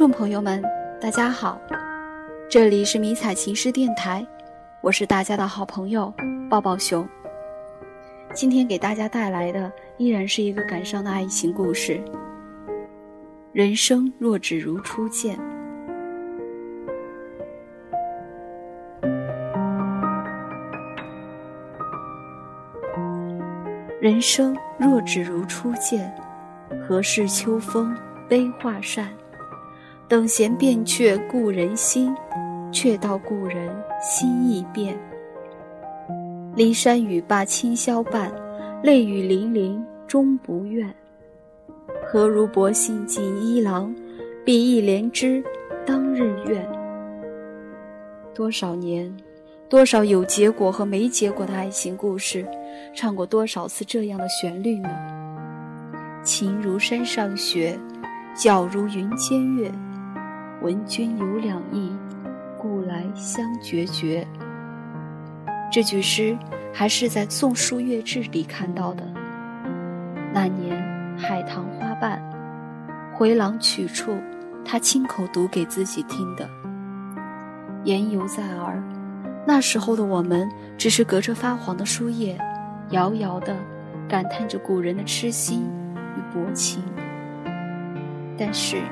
[0.00, 0.62] 听众朋友们，
[0.98, 1.60] 大家好，
[2.48, 4.26] 这里是迷彩情诗电台，
[4.80, 6.10] 我是大家的好朋友
[6.48, 7.06] 抱抱熊。
[8.32, 12.02] 今天给大家带来的依然是一个感伤的爱情故事。
[13.52, 15.38] 人生若只如初见，
[24.00, 26.10] 人生若只如初见，
[26.88, 27.94] 何事秋风
[28.30, 29.06] 悲画扇？
[30.10, 32.12] 等闲变却故人心，
[32.72, 34.98] 却道故人心易变。
[36.56, 38.28] 骊山语罢清宵半，
[38.82, 40.92] 泪雨霖铃终不怨。
[42.04, 43.94] 何如薄幸锦衣郎，
[44.44, 45.40] 比翼连枝
[45.86, 46.68] 当日愿。
[48.34, 49.16] 多少年，
[49.68, 52.44] 多少有结果和没结果的爱情故事，
[52.96, 54.90] 唱过多少次这样的旋律呢？
[56.24, 57.78] 情如山上雪，
[58.34, 59.70] 皎如云间月。
[60.62, 61.90] 闻君有两意，
[62.58, 64.26] 故来相决绝。
[65.72, 66.36] 这句诗
[66.70, 69.02] 还是在《宋书月志》里看到的。
[70.34, 70.76] 那年
[71.16, 72.20] 海棠花瓣，
[73.14, 74.14] 回廊曲处，
[74.62, 76.46] 他亲口读给自己听的。
[77.84, 78.82] 言犹在耳，
[79.46, 82.38] 那时候的我们只是隔着发黄的书页，
[82.90, 83.56] 遥遥的
[84.06, 85.66] 感叹着古人的痴心
[86.18, 86.82] 与薄情。
[88.36, 88.82] 但是，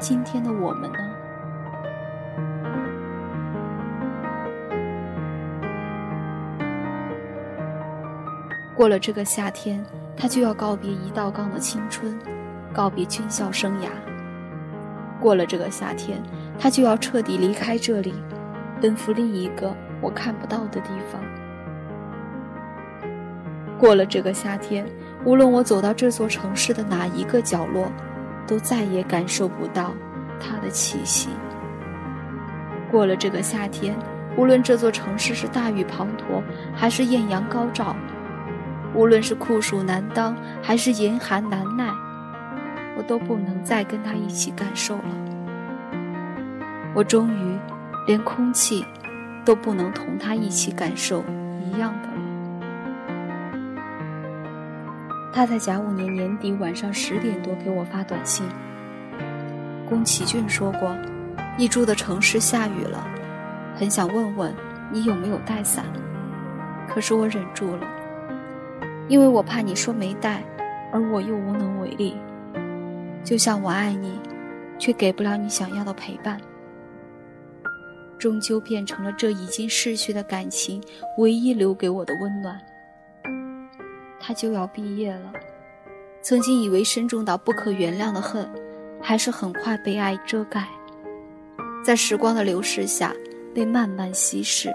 [0.00, 0.98] 今天的我们呢？
[8.76, 9.84] 过了这个夏天，
[10.16, 12.18] 他就要告别一道杠的青春，
[12.72, 13.86] 告别军校生涯。
[15.20, 16.20] 过了这个夏天，
[16.58, 18.12] 他就要彻底离开这里，
[18.80, 21.22] 奔赴另一个我看不到的地方。
[23.78, 24.84] 过了这个夏天，
[25.24, 27.90] 无论我走到这座城市的哪一个角落，
[28.46, 29.92] 都再也感受不到
[30.40, 31.28] 他的气息。
[32.90, 33.96] 过了这个夏天，
[34.36, 36.42] 无论这座城市是大雨滂沱，
[36.74, 37.94] 还是艳阳高照。
[38.94, 41.90] 无论是酷暑难当，还是严寒难耐，
[42.96, 45.10] 我都不能再跟他一起感受了。
[46.94, 47.58] 我终于
[48.06, 48.84] 连空气
[49.44, 51.24] 都不能同他一起感受
[51.60, 52.14] 一样的了。
[55.32, 58.46] 他在甲午年年底晚上十点多给我发短信。
[59.88, 60.96] 宫崎骏说过，
[61.58, 63.04] 你住的城市下雨了，
[63.76, 64.54] 很想问问
[64.92, 65.84] 你有没有带伞，
[66.88, 67.84] 可是我忍住了。
[69.08, 70.42] 因为我怕你说没带，
[70.92, 72.16] 而我又无能为力。
[73.22, 74.18] 就像我爱你，
[74.78, 76.40] 却给不了你想要的陪伴，
[78.18, 80.82] 终究变成了这已经逝去的感情
[81.18, 82.60] 唯一留给我的温暖。
[84.18, 85.32] 他就要毕业了，
[86.22, 88.48] 曾经以为深重到不可原谅的恨，
[89.02, 90.66] 还是很快被爱遮盖，
[91.84, 93.14] 在时光的流逝下
[93.54, 94.72] 被慢慢稀释。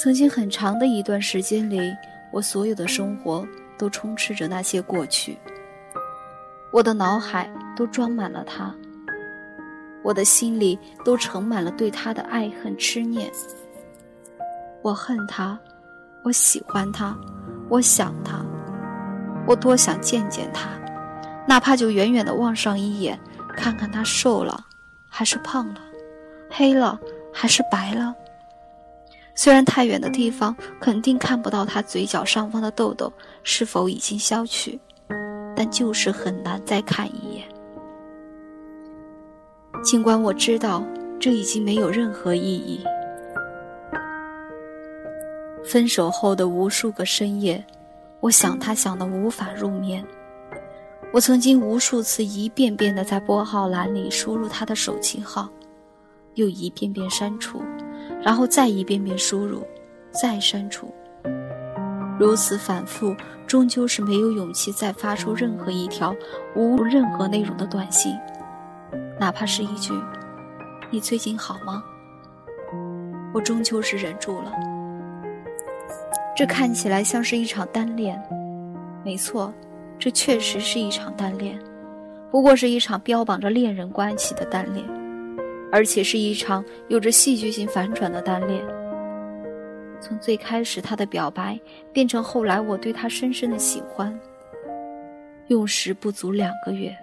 [0.00, 1.94] 曾经很长的一段时间里，
[2.30, 3.46] 我所有的生活
[3.76, 5.36] 都充斥着那些过去。
[6.72, 8.74] 我的脑海都装满了他，
[10.02, 13.30] 我的心里都盛满了对他的爱恨痴念。
[14.80, 15.60] 我恨他，
[16.24, 17.14] 我喜欢他，
[17.68, 18.42] 我想他，
[19.46, 20.70] 我多想见见他，
[21.46, 23.20] 哪怕就远远的望上一眼，
[23.54, 24.64] 看看他瘦了
[25.10, 25.80] 还是胖了，
[26.48, 26.98] 黑了
[27.34, 28.14] 还是白了。
[29.42, 33.10] 虽然太远的地方肯定看不到他嘴角上方的痘痘
[33.42, 34.78] 是否已经消去，
[35.56, 37.48] 但就是很难再看一眼。
[39.82, 40.84] 尽管我知道
[41.18, 42.84] 这已经没有任何意义。
[45.64, 47.64] 分手后的无数个深夜，
[48.20, 50.04] 我想他想得无法入眠。
[51.14, 55.48] 我曾经无数次一遍遍地在拨号栏里输入他的手机号，
[56.34, 57.62] 又一遍遍删除。
[58.22, 59.66] 然后再一遍遍输入，
[60.10, 60.92] 再删除，
[62.18, 63.14] 如此反复，
[63.46, 66.14] 终究是没有勇气再发出任何一条
[66.54, 68.14] 无任何内容的短信，
[69.18, 69.94] 哪怕是一句
[70.90, 71.82] “你最近好吗？”
[73.32, 74.52] 我终究是忍住了。
[76.36, 78.20] 这看起来像是一场单恋，
[79.04, 79.52] 没错，
[79.98, 81.58] 这确实是一场单恋，
[82.30, 84.99] 不过是一场标榜着恋人关系的单恋。
[85.72, 88.62] 而且是一场有着戏剧性反转的单恋。
[90.00, 91.58] 从最开始他的表白，
[91.92, 94.18] 变成后来我对他深深的喜欢，
[95.48, 96.96] 用时不足两个月。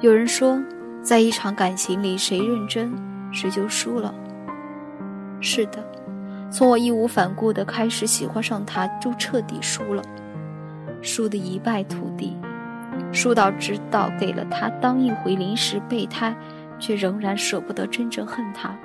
[0.00, 0.60] 有人说，
[1.02, 2.92] 在一场感情里，谁认真，
[3.32, 4.12] 谁就输了。
[5.40, 5.78] 是的，
[6.50, 10.02] 从我义无反顾的开始喜欢上他，就彻底输了，
[11.00, 12.36] 输得一败涂地。
[13.12, 16.34] 输到直到给了他当一回临时备胎，
[16.78, 18.76] 却仍然舍不得真正恨他。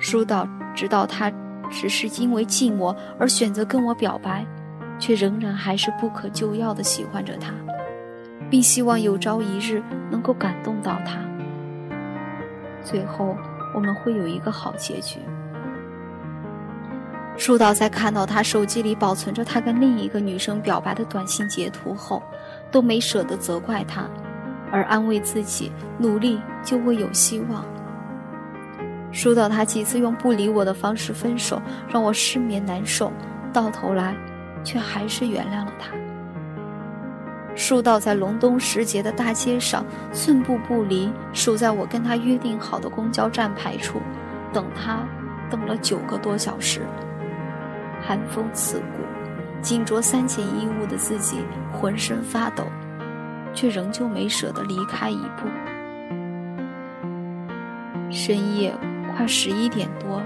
[0.00, 1.30] 疏导直到他
[1.70, 4.44] 只是因为寂寞而选择跟我表白，
[4.98, 7.52] 却仍然还是不可救药的喜欢着他，
[8.50, 11.18] 并希望有朝一日能够感动到他。
[12.82, 13.36] 最后，
[13.74, 15.18] 我们会有一个好结局。
[17.38, 22.22] 疏导在看到他手机里保存着他跟另一个女生表白的短信截图后，
[22.70, 24.04] 都没舍得责怪他，
[24.72, 27.62] 而安慰自己努力就会有希望。
[29.12, 33.12] 疏导他几次用不理我的方式分手，让我失眠难受，
[33.52, 34.16] 到头来，
[34.64, 35.92] 却还是原谅了他。
[37.54, 44.00] 疏导在隆冬时节的大街上寸步不离，守在我跟他约定好的公交站牌处，
[44.54, 45.06] 等他，
[45.50, 46.80] 等了九个多小时。
[48.00, 49.04] 寒风刺骨，
[49.60, 52.64] 紧着三件衣物的自己浑身发抖，
[53.54, 55.48] 却仍旧没舍得离开一步。
[58.10, 58.74] 深夜
[59.14, 60.22] 快十一点多，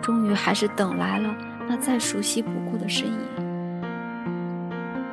[0.00, 1.34] 终于还是等来了
[1.68, 3.18] 那再熟悉不过的身影。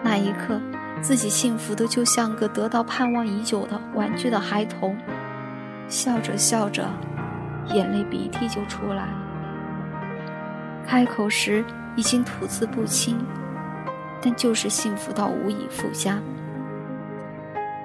[0.04, 0.62] 那一刻，
[1.02, 4.98] 自己幸福的就像个得到盼望已久的玩具的孩童，
[5.88, 6.90] 笑着笑着，
[7.74, 9.14] 眼泪鼻涕就出来了。
[10.86, 11.64] 开口时。
[11.96, 13.20] 已经吐字不清，
[14.22, 16.18] 但就是幸福到无以复加。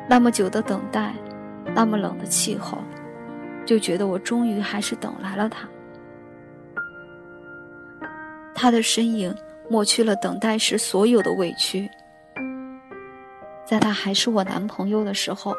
[0.08, 1.14] 那么久的等待，
[1.74, 2.78] 那么冷的气候，
[3.64, 5.68] 就觉得我终于还是等来了他。
[8.54, 9.34] 他的身影
[9.68, 11.90] 抹去了等待时所有的委屈。
[13.66, 15.54] 在他还是我男朋友的时候，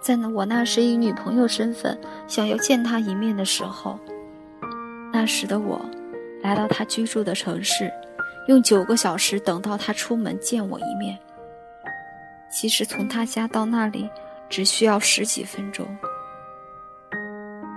[0.00, 3.98] 在我那时以女朋友身份想要见他一面的时候，
[5.12, 5.80] 那时的我。
[6.42, 7.90] 来到他居住的城市，
[8.46, 11.18] 用九个小时等到他出门见我一面。
[12.58, 14.08] 其实从他家到那里
[14.48, 15.86] 只需要十几分钟。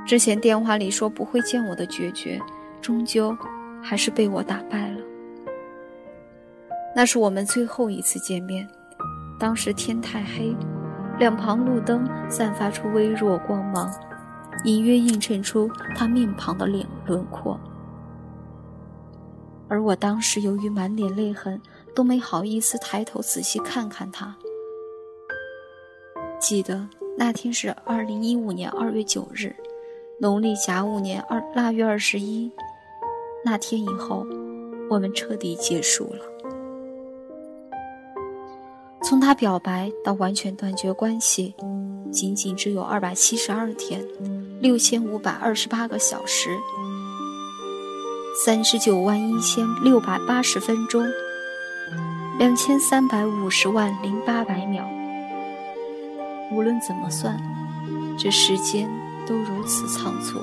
[0.08, 2.40] 之前电话里说不会见我的决绝，
[2.80, 3.38] 终究
[3.84, 5.02] 还是被我打败了。
[6.96, 8.66] 那是我们最后一次见面，
[9.38, 10.56] 当时天太黑，
[11.18, 13.94] 两旁路灯散发出微弱光芒，
[14.64, 17.60] 隐约映衬出他面庞的脸轮廓。
[19.68, 21.62] 而我当时由于满脸泪痕，
[21.94, 24.34] 都没好意思抬头仔细看看他。
[26.40, 26.88] 记得
[27.18, 29.54] 那天是二零一五年二月九日，
[30.20, 32.50] 农历甲午年二腊月二十一。
[33.44, 34.26] 那天以后，
[34.90, 36.20] 我们彻底结束了。
[39.04, 41.54] 从他表白到完全断绝关系，
[42.10, 44.02] 仅仅只有二百七十二天，
[44.62, 46.58] 六千五百二十八个小时。
[48.46, 51.06] 三十九万一千六百八十分钟，
[52.38, 54.90] 两千三百五十万零八百秒。
[56.80, 57.38] 怎么算，
[58.18, 58.90] 这时间
[59.28, 60.40] 都如此仓促。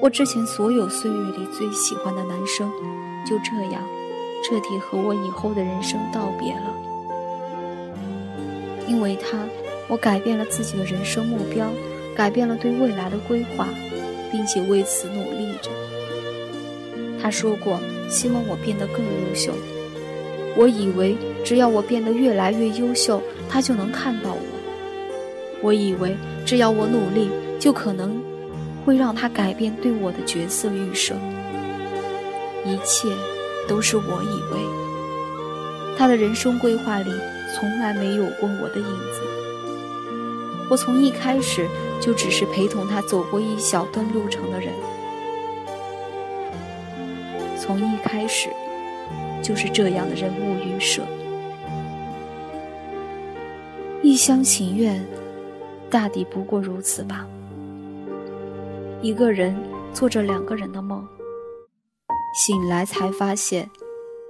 [0.00, 2.70] 我之前所有岁月里最喜欢的男生，
[3.26, 3.82] 就这样
[4.44, 6.74] 彻底和我以后的人生道别了。
[8.86, 9.38] 因为他，
[9.88, 11.68] 我改变了自己的人生目标，
[12.14, 13.66] 改变了对未来的规划，
[14.30, 15.70] 并且为此努力着。
[17.20, 17.80] 他说过，
[18.10, 19.52] 希望我变得更优秀。
[20.56, 24.53] 我以为只要我变得越来越优秀，他就能看到我。
[25.64, 28.22] 我以为只要我努力，就可能
[28.84, 31.14] 会让他改变对我的角色预设。
[32.66, 33.08] 一切
[33.66, 34.60] 都是我以为。
[35.96, 37.10] 他的人生规划里
[37.54, 39.22] 从来没有过我的影子。
[40.68, 41.66] 我从一开始
[41.98, 44.68] 就只是陪同他走过一小段路程的人。
[47.58, 48.50] 从一开始，
[49.42, 51.02] 就是这样的人物预设，
[54.02, 55.02] 一厢情愿，
[55.94, 57.24] 大抵不过如此吧。
[59.00, 59.56] 一个人
[59.92, 61.06] 做着两个人的梦，
[62.34, 63.70] 醒来才发现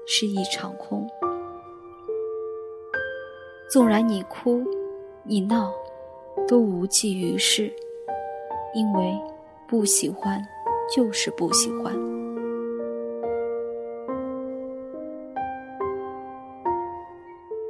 [0.07, 1.09] 是一场空。
[3.71, 4.63] 纵然你哭，
[5.23, 5.73] 你闹，
[6.47, 7.73] 都无济于事，
[8.75, 9.19] 因为
[9.67, 10.47] 不喜欢
[10.95, 11.95] 就是不喜欢。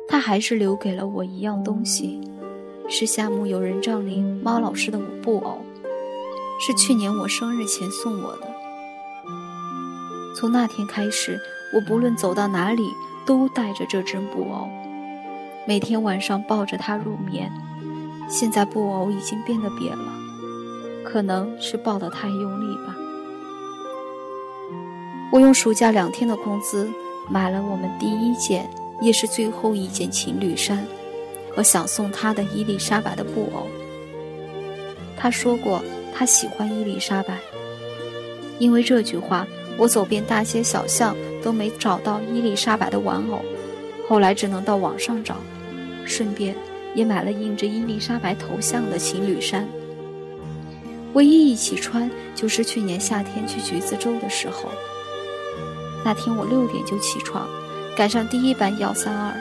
[0.08, 2.20] 他还是留给了我一样东西，
[2.88, 5.64] 是夏目友人帐里猫老师的布偶，
[6.60, 8.46] 是去年我生日前送我的。
[10.36, 11.40] 从那天开始，
[11.74, 12.90] 我不论走到哪里
[13.24, 14.68] 都带着这只布偶，
[15.66, 17.50] 每天晚上抱着它入眠。
[18.28, 20.12] 现在布偶已经变得瘪了，
[21.04, 22.94] 可能是抱得太用力吧。
[25.32, 26.88] 我用暑假两天的工资
[27.28, 28.68] 买了我们第一件。
[29.00, 30.86] 也是最后一件情侣衫，
[31.54, 33.66] 和想送他的伊丽莎白的布偶。
[35.16, 35.82] 他说过
[36.14, 37.38] 他喜欢伊丽莎白，
[38.58, 39.46] 因为这句话，
[39.76, 43.40] 我走遍大街小巷都没找到伊丽莎白的玩偶，
[44.08, 45.36] 后来只能到网上找，
[46.04, 46.54] 顺便
[46.94, 49.66] 也买了印着伊丽莎白头像的情侣衫。
[51.14, 54.68] 唯一一起穿就是去年夏天去橘子洲的时候。
[56.04, 57.48] 那天我六点就起床，
[57.96, 59.32] 赶上第一班幺三二，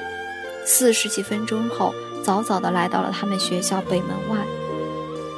[0.66, 1.94] 四十几分钟后，
[2.24, 4.38] 早早的来到了他们学校北门外。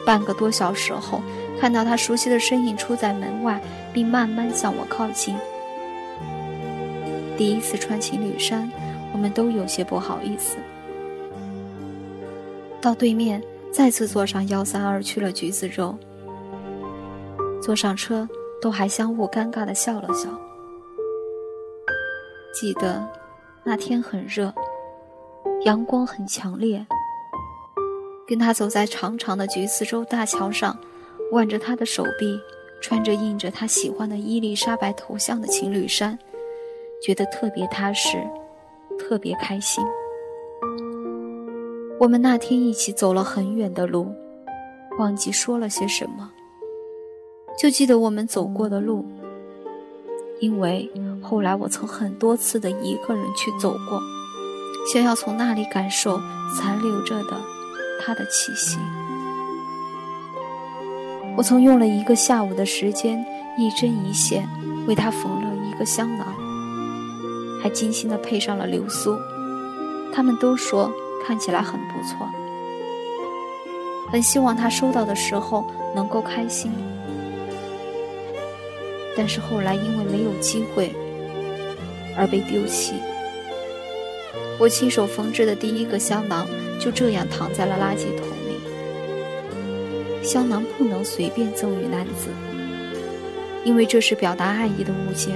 [0.05, 1.21] 半个多小时后，
[1.59, 3.59] 看到他熟悉的身影出在门外，
[3.91, 5.35] 并慢慢向我靠近。
[7.35, 8.71] 第一次穿情侣衫，
[9.11, 10.57] 我们都有些不好意思。
[12.79, 15.97] 到对面，再次坐上幺三二去了橘子洲。
[17.61, 18.29] 坐上车，
[18.61, 20.29] 都还相互尴尬的笑了笑。
[22.53, 23.03] 记得
[23.63, 24.53] 那天很热，
[25.65, 26.85] 阳光很强烈。
[28.27, 30.77] 跟他走在长长的橘子洲大桥上，
[31.31, 32.39] 挽着他的手臂，
[32.81, 36.17] 穿着印着他喜欢的伊丽莎白头像的情侣衫，
[37.03, 38.23] 觉得特别踏实，
[38.97, 39.83] 特别开心。
[41.99, 44.13] 我们那天一起走了很远的路，
[44.99, 46.31] 忘记说了些什么，
[47.57, 49.03] 就记得我们走过的路。
[50.39, 50.91] 因为
[51.23, 54.01] 后来我曾很多次的一个人去走过，
[54.91, 56.21] 想要从那里感受
[56.55, 57.41] 残留着的
[58.01, 58.77] 他的气息。
[61.37, 63.25] 我曾用了一个下午的时间，
[63.57, 64.47] 一针一线
[64.87, 66.27] 为他缝了一个香囊，
[67.61, 69.17] 还精心的配上了流苏。
[70.13, 70.89] 他们都说
[71.25, 72.29] 看起来很不错，
[74.09, 76.71] 很希望他收到的时候能够开心。
[79.17, 80.95] 但是后来因为没有机会
[82.17, 82.93] 而被丢弃。
[84.57, 86.47] 我亲手缝制的第一个香囊
[86.79, 88.59] 就这样躺在了垃圾桶里。
[90.23, 92.29] 香囊不能随便赠予男子，
[93.63, 95.35] 因为这是表达爱意的物件。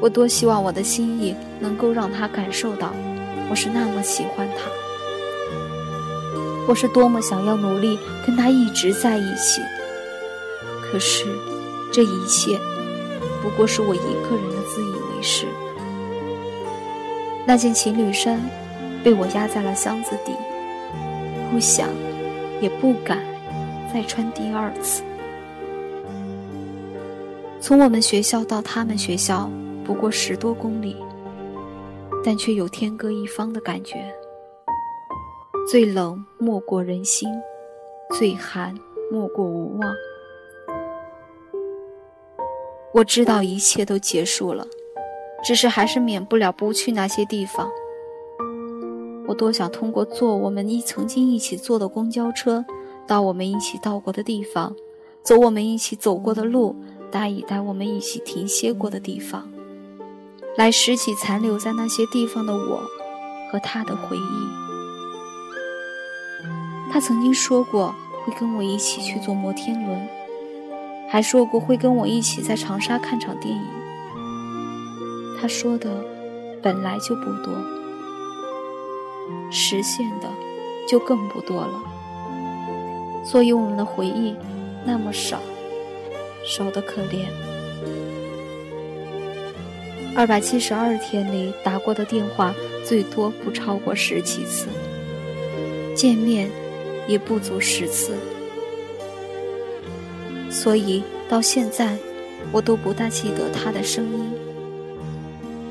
[0.00, 2.94] 我多希望我的心意能够让他感受到，
[3.50, 4.70] 我是那么喜欢他，
[6.66, 9.60] 我是多么想要努力跟他一直在一起。
[10.82, 11.26] 可是。
[11.90, 12.60] 这一切
[13.42, 15.46] 不过是我一个人的自以为是。
[17.48, 18.38] 那件情侣衫
[19.02, 20.32] 被我压在了箱子底，
[21.50, 21.88] 不想
[22.60, 23.24] 也不敢
[23.90, 25.02] 再穿第二次。
[27.58, 29.50] 从我们学校到他们学校
[29.82, 30.94] 不过十多公里，
[32.22, 33.96] 但却有天各一方的感觉。
[35.70, 37.30] 最冷莫过人心，
[38.10, 38.74] 最寒
[39.10, 39.90] 莫过无望。
[42.92, 44.66] 我知道一切都结束了，
[45.44, 47.68] 只是还是免不了不去那些地方。
[49.26, 52.64] 我多想通过坐我们一曾经一起坐的公交车，
[53.06, 54.74] 到我们一起到过的地方，
[55.22, 56.74] 走我们一起走过的路，
[57.10, 59.48] 待一待我们一起停歇过的地方，
[60.56, 62.82] 来拾起残留在那些地方的我
[63.50, 64.48] 和他的回忆。
[66.90, 70.08] 他曾经说过会跟我一起去坐摩天轮。
[71.10, 73.77] 还说过会跟我一起在长沙看场电影。
[75.40, 75.88] 他说的
[76.60, 77.54] 本来就不多，
[79.50, 80.28] 实现的
[80.88, 81.82] 就更不多了。
[83.24, 84.34] 所以我们的回忆
[84.84, 85.40] 那么少，
[86.44, 87.26] 少得可怜。
[90.16, 92.52] 二百七十二天里打过的电话
[92.84, 94.66] 最多不超过十几次，
[95.94, 96.50] 见面
[97.06, 98.16] 也不足十次。
[100.50, 101.96] 所以到现在，
[102.50, 104.47] 我都不大记得他的声音。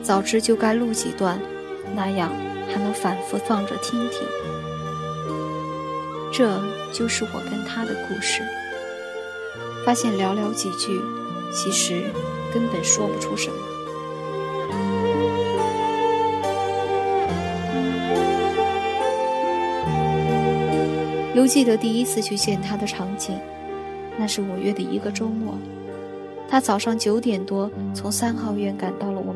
[0.08, 1.38] 早知就该录几段，
[1.94, 2.32] 那样
[2.70, 4.22] 还能反复放着听听。
[6.32, 6.58] 这
[6.94, 8.42] 就是我跟他的故事。
[9.86, 11.02] 发现寥寥几句，
[11.54, 12.04] 其实
[12.54, 13.56] 根本说不出什么。
[21.36, 23.38] 犹记得第一次去见他的场景。
[24.18, 25.56] 那是五月的一个周末，
[26.50, 29.34] 他早上九点多从三号院赶到了我。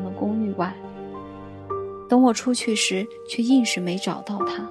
[2.12, 4.70] 等我出去时，却硬是没找到他。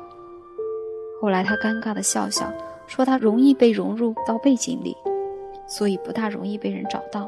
[1.19, 2.53] 后来他尴尬的笑笑，
[2.85, 4.95] 说他容易被融入到背景里，
[5.67, 7.27] 所以不大容易被人找到。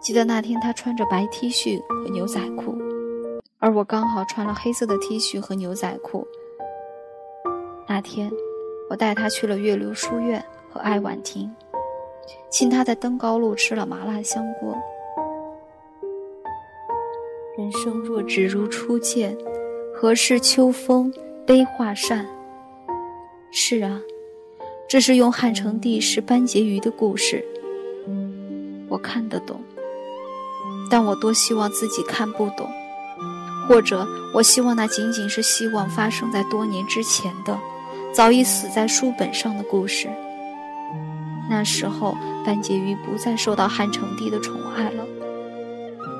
[0.00, 2.78] 记得那天他穿着白 T 恤和牛仔裤，
[3.58, 6.26] 而我刚好穿了黑色的 T 恤和牛仔裤。
[7.86, 8.32] 那天，
[8.88, 10.42] 我带他去了月流书院。
[10.70, 11.54] 和爱婉婷，
[12.48, 14.74] 请他在登高路吃了麻辣香锅。
[17.58, 19.36] 人生若只如初见，
[19.92, 21.12] 何事秋风
[21.44, 22.24] 悲画扇。
[23.50, 24.00] 是啊，
[24.88, 27.44] 这是用汉成帝是班婕妤的故事。
[28.88, 29.60] 我看得懂，
[30.88, 32.70] 但我多希望自己看不懂，
[33.68, 37.58] 或者我希望那仅仅是希望发生在多年之前的，
[38.12, 40.08] 早已死在书本上的故事。
[41.50, 45.04] 那时候，班婕妤不再受到汉成帝的宠爱了。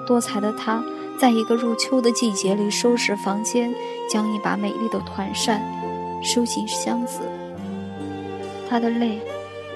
[0.04, 0.82] 多才的他，
[1.18, 3.74] 在一个入秋的季节里收拾房间，
[4.08, 5.60] 将一把美丽的团扇
[6.22, 7.18] 收进箱子。
[8.70, 9.18] 他的泪，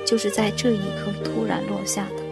[0.07, 2.23] 就是在这一刻突然落下的。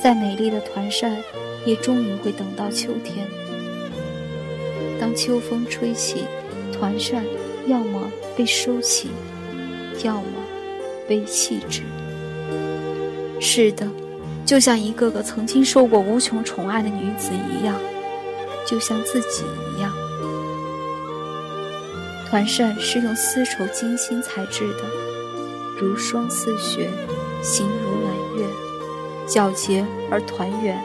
[0.00, 1.16] 再美丽的团扇，
[1.64, 3.26] 也终于会等到秋天。
[5.00, 6.24] 当秋风吹起，
[6.72, 7.24] 团扇
[7.66, 9.10] 要么被收起，
[10.04, 10.28] 要么
[11.08, 11.82] 被弃置。
[13.40, 13.88] 是的。
[14.46, 17.74] 就像一个个曾经受过无穷宠爱的女子一样，
[18.64, 19.42] 就像自己
[19.74, 19.92] 一样。
[22.30, 24.84] 团扇是用丝绸精心裁制的，
[25.80, 26.88] 如霜似雪，
[27.42, 28.46] 形如揽月，
[29.26, 30.80] 皎洁而团圆。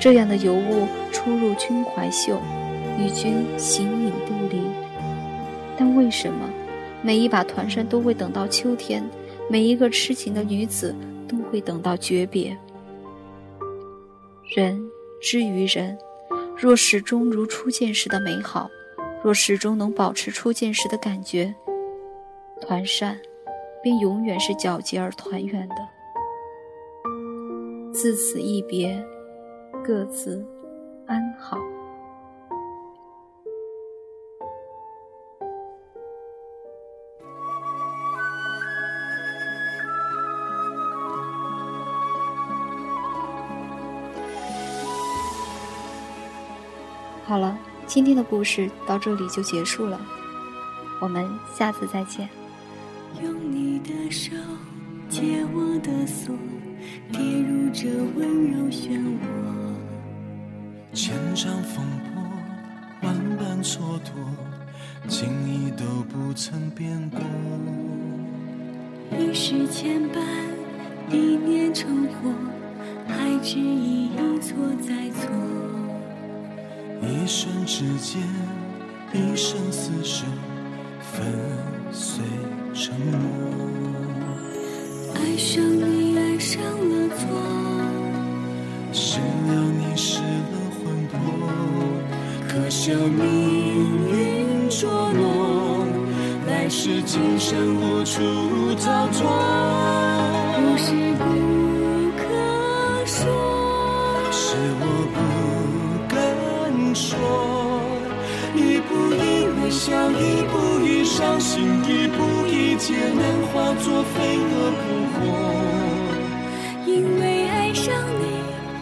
[0.00, 2.40] 这样的尤物出入君怀袖，
[2.98, 4.62] 与君形影不离。
[5.76, 6.48] 但为什么
[7.02, 9.04] 每一把团扇都会等到秋天？
[9.50, 10.94] 每一个痴情的女子。
[11.50, 12.56] 会等到诀别。
[14.54, 14.88] 人
[15.20, 15.98] 之于人，
[16.56, 18.70] 若始终如初见时的美好，
[19.22, 21.54] 若始终能保持初见时的感觉，
[22.60, 23.18] 团扇
[23.82, 25.76] 便永远是皎洁而团圆的。
[27.92, 29.04] 自此一别，
[29.84, 30.46] 各自
[31.06, 31.58] 安好。
[47.28, 50.00] 好了，今天的故事到这里就结束了，
[50.98, 52.26] 我们下次再见。
[53.22, 54.32] 用你的手
[55.10, 56.34] 解我的锁，
[57.12, 57.86] 跌入这
[58.16, 59.20] 温柔漩涡。
[60.94, 62.22] 千丈风波，
[63.02, 64.08] 万般蹉跎，
[65.06, 67.20] 情意都不曾变过。
[69.18, 70.22] 一世牵绊，
[71.10, 72.32] 一念成祸，
[73.06, 75.28] 还执意一错再错。
[77.00, 78.20] 一瞬之间，
[79.12, 80.24] 一生厮守，
[81.00, 81.24] 粉
[81.92, 82.24] 碎
[82.74, 83.18] 沉默。
[85.14, 87.20] 爱上你，爱上了错，
[88.92, 90.24] 失了你，失了
[90.74, 91.16] 魂魄。
[92.48, 95.86] 可笑命运捉弄，
[96.46, 98.20] 来世今生无处
[98.84, 99.18] 逃脱。
[100.56, 101.24] 不是不
[102.16, 102.22] 可
[103.06, 103.24] 说，
[104.32, 104.82] 是我
[105.14, 105.57] 不。
[106.98, 107.16] 说，
[108.56, 112.16] 一步一微笑，一步一伤心，一步
[112.48, 114.82] 一劫难，化作飞蛾扑
[115.14, 115.16] 火。
[116.84, 118.22] 因为爱上你，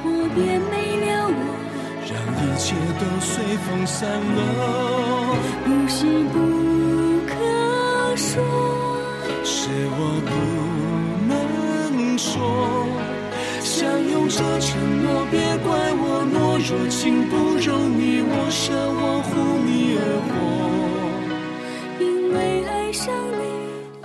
[0.03, 0.75] 我便没
[1.05, 1.39] 了我，
[2.09, 2.65] 让一切
[2.99, 3.35] 都随
[3.67, 4.01] 风散
[4.35, 4.39] 落。
[5.67, 5.99] 不是
[6.33, 6.35] 不
[7.29, 7.31] 可
[8.17, 8.35] 说，
[9.45, 10.33] 是我不
[11.29, 12.86] 能说。
[13.87, 19.31] 相拥着承诺，别怪我懦弱，情不容你我舍，我护
[19.65, 20.29] 你而活。
[22.01, 23.41] 因为爱上你，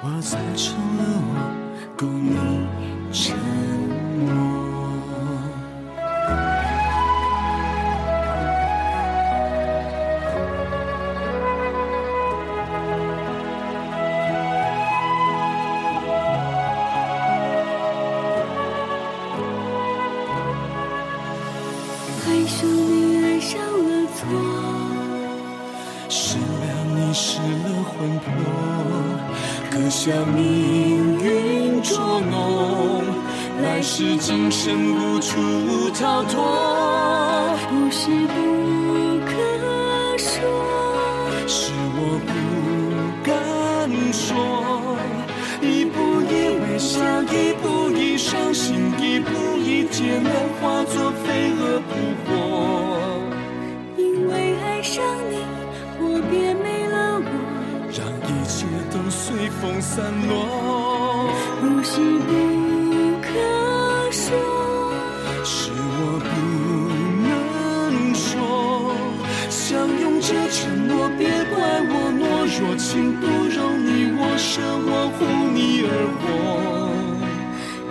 [0.04, 1.34] 我才成了我，
[1.98, 2.38] 供你
[40.22, 40.40] 说，
[41.48, 42.32] 是我不
[43.24, 43.32] 敢
[44.14, 44.28] 说。
[45.62, 46.32] 一步一
[46.62, 51.92] 微笑，一步一伤心，一步一劫难，化作飞蛾扑
[52.24, 52.30] 火。
[53.98, 54.32] 因为
[54.64, 55.34] 爱上你，
[56.00, 57.30] 我便没了我。
[57.92, 62.32] 让一切都随风散落，不是不
[72.82, 75.20] 情不容你我舍，我护
[75.54, 76.24] 你而活。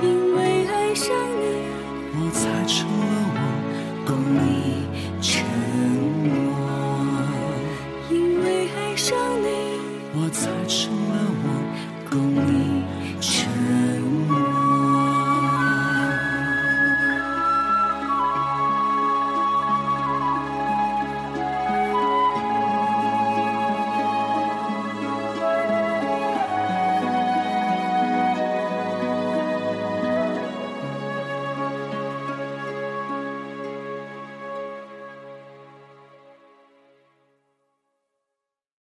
[0.02, 1.08] 因为爱上